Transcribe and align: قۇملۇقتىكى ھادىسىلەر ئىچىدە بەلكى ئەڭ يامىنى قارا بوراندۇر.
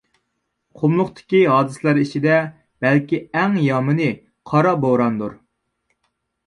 قۇملۇقتىكى 0.79 1.41
ھادىسىلەر 1.51 1.99
ئىچىدە 2.05 2.39
بەلكى 2.87 3.23
ئەڭ 3.43 3.61
يامىنى 3.69 4.09
قارا 4.53 4.75
بوراندۇر. 4.89 5.39